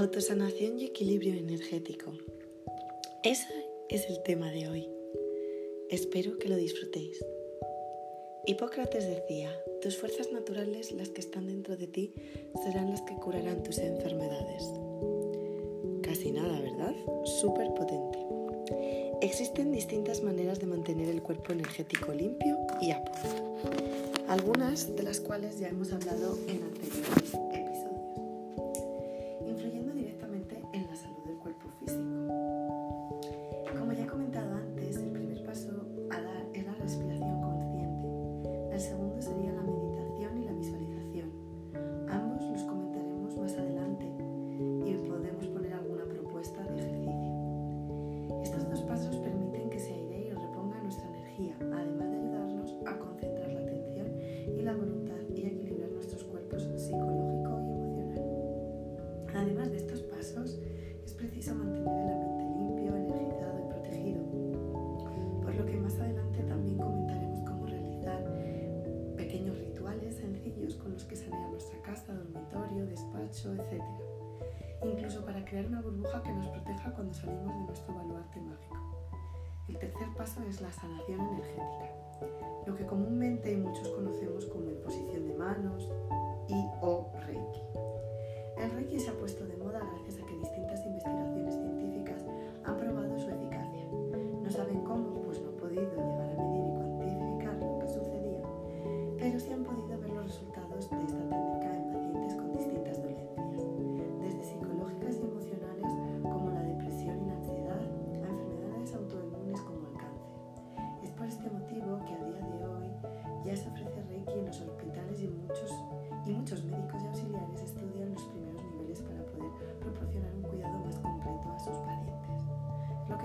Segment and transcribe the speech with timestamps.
[0.00, 2.10] Autosanación y equilibrio energético.
[3.22, 3.52] Ese
[3.90, 4.88] es el tema de hoy.
[5.90, 7.22] Espero que lo disfrutéis.
[8.46, 12.14] Hipócrates decía, tus fuerzas naturales, las que están dentro de ti,
[12.64, 14.64] serán las que curarán tus enfermedades.
[16.02, 16.94] Casi nada, ¿verdad?
[17.26, 18.18] Súper potente.
[19.20, 23.70] Existen distintas maneras de mantener el cuerpo energético limpio y a punto,
[24.28, 27.49] algunas de las cuales ya hemos hablado en anteriores
[29.50, 29.99] influyendo
[74.82, 78.76] Incluso para crear una burbuja que nos proteja cuando salimos de nuestro baluarte mágico.
[79.68, 81.94] El tercer paso es la sanación energética,
[82.66, 84.99] lo que comúnmente muchos conocemos como imposición de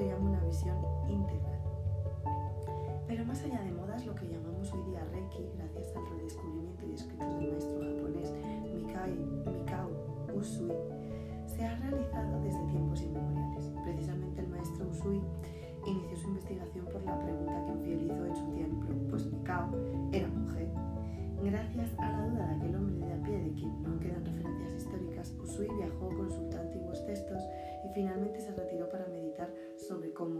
[0.00, 0.76] yo llamo una visión
[1.08, 1.60] integral.
[3.06, 6.94] Pero más allá de modas, lo que llamamos hoy día Reiki, gracias al redescubrimiento y
[6.94, 8.32] escritos del maestro japonés
[8.72, 9.90] Mikai, Mikao
[10.34, 10.72] Usui,
[11.46, 13.72] se ha realizado desde tiempos inmemoriales.
[13.84, 15.20] Precisamente el maestro Usui
[15.86, 17.18] inició su investigación por la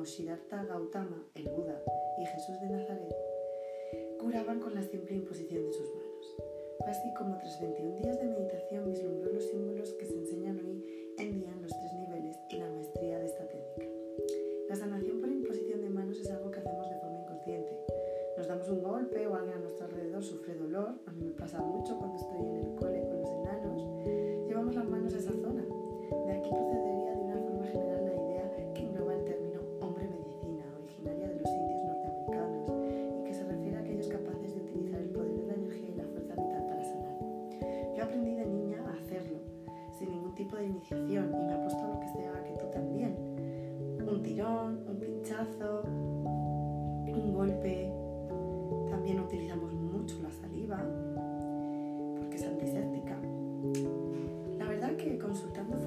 [0.00, 1.78] cómo Siddhartha Gautama, el Buda,
[2.18, 3.14] y Jesús de Nazaret
[4.18, 6.36] curaban con la simple imposición de sus manos.
[6.86, 7.79] Así como tras 21
[45.84, 47.92] un golpe.
[48.90, 50.78] También utilizamos mucho la saliva,
[52.18, 53.16] porque es antiséptica.
[54.58, 55.78] La verdad que consultando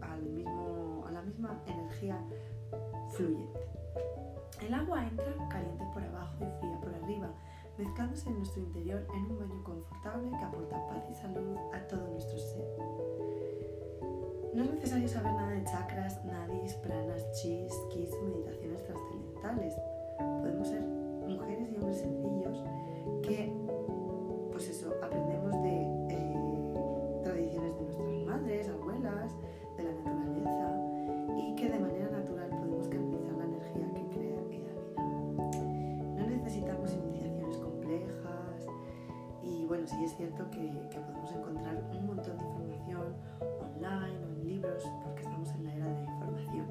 [0.00, 2.18] al mismo, a la misma energía
[3.10, 3.60] fluyente.
[4.60, 7.30] El agua entra caliente por abajo y fría por arriba,
[7.78, 12.06] mezclándose en nuestro interior en un baño confortable que aporta paz y salud a todo
[12.08, 12.64] nuestro ser.
[14.54, 18.09] No es necesario saber nada de chakras, nadis, pranas, chis, kis
[39.70, 40.66] bueno, sí es cierto que,
[40.98, 45.86] podemos encontrar un montón de información online o en libros porque estamos en la era
[45.86, 46.66] de la información.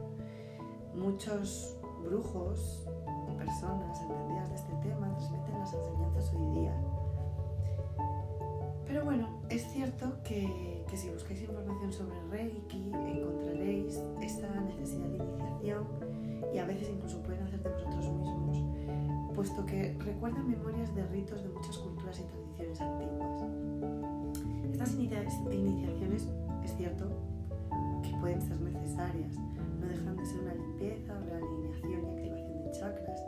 [0.93, 6.75] Muchos brujos o personas entendidas de este tema transmiten las enseñanzas hoy día.
[8.85, 15.23] Pero bueno, es cierto que, que si buscáis información sobre Reiki encontraréis esta necesidad de
[15.23, 15.87] iniciación
[16.53, 18.78] y a veces incluso pueden hacer de vosotros mismos
[19.39, 23.41] puesto que recuerda memorias de ritos de muchas culturas y tradiciones antiguas.
[24.69, 26.27] Estas iniciaciones,
[26.65, 27.05] es cierto,
[28.03, 29.37] que pueden ser necesarias,
[29.79, 33.23] no dejan de ser una limpieza, realineación y activación de chakras,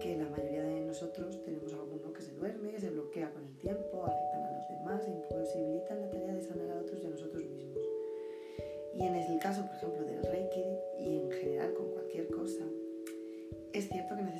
[0.00, 4.04] que la mayoría de nosotros tenemos alguno que se duerme, se bloquea con el tiempo,
[4.04, 7.44] afectan a los demás e imposibilitan la tarea de sanar a otros y a nosotros
[7.44, 7.86] mismos.
[8.96, 10.64] Y en el caso, por ejemplo, del Reiki
[10.98, 12.64] y en general con cualquier cosa,
[13.76, 14.35] es cierto que necesitamos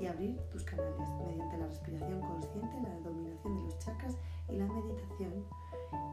[0.00, 4.16] y abrir tus canales mediante la respiración consciente, la dominación de los chakras
[4.48, 5.44] y la meditación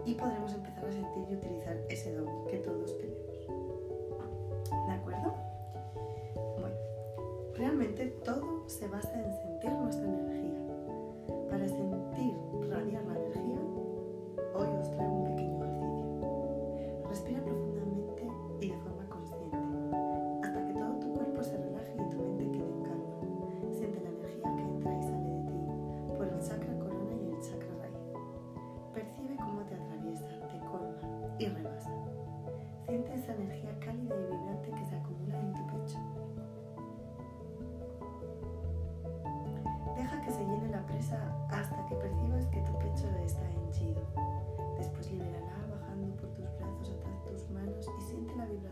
[0.06, 3.24] y podremos empezar a sentir y utilizar ese don que todos tenemos.
[4.88, 5.34] ¿De acuerdo?
[6.60, 6.76] Bueno,
[7.56, 10.53] realmente todo se basa en sentir nuestra energía.
[31.44, 31.92] Y rebasa.
[32.86, 36.00] Siente esa energía cálida y vibrante que se acumula en tu pecho.
[39.98, 41.20] Deja que se llene la presa
[41.50, 44.02] hasta que percibas que tu pecho está henchido.
[44.78, 48.63] Después libérala bajando por tus brazos hasta tus manos y siente la vibración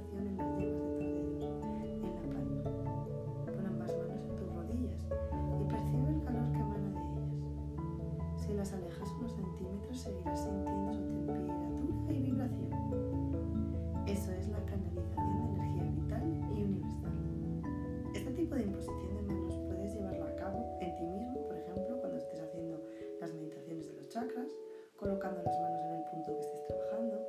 [18.41, 22.17] tipo de imposición de manos puedes llevarlo a cabo en ti mismo, por ejemplo, cuando
[22.17, 22.81] estés haciendo
[23.19, 24.49] las meditaciones de los chakras,
[24.95, 27.21] colocando las manos en el punto que estés trabajando.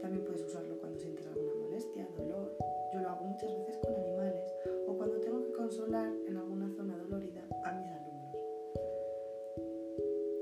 [0.00, 2.56] También puedes usarlo cuando sientes alguna molestia, dolor.
[2.92, 4.54] Yo lo hago muchas veces con animales
[4.86, 8.36] o cuando tengo que consolar en alguna zona dolorida a mis alumnos.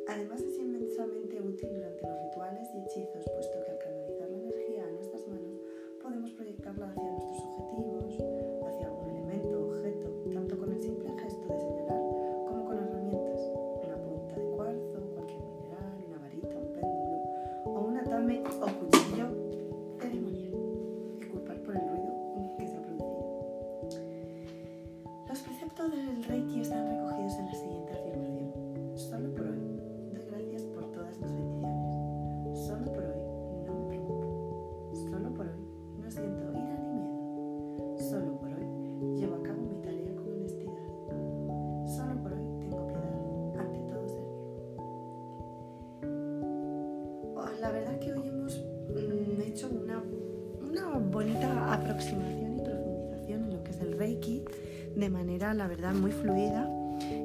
[0.07, 4.85] Además es inmensamente útil durante los rituales y hechizos, puesto que al canalizar la energía
[4.85, 5.59] a nuestras manos
[6.03, 7.10] podemos proyectarla hacia
[18.21, 19.40] o un atame
[54.97, 56.69] de manera, la verdad, muy fluida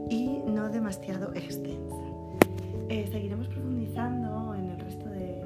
[0.09, 2.03] y no demasiado extensa.
[2.89, 5.43] Eh, seguiremos profundizando en el resto de,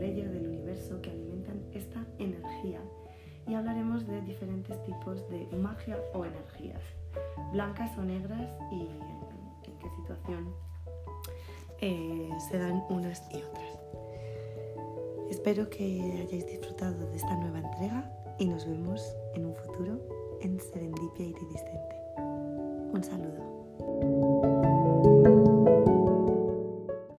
[0.00, 2.80] leyes del universo que alimentan esta energía
[3.46, 6.80] y hablaremos de diferentes tipos de magia o energías,
[7.52, 10.54] blancas o negras y en, en qué situación
[11.82, 13.78] eh, se dan unas y otras.
[15.30, 19.98] Espero que hayáis disfrutado de esta nueva entrega y nos vemos en un futuro
[20.40, 21.96] en Serendipia Iridiscente.
[22.92, 24.79] Un saludo.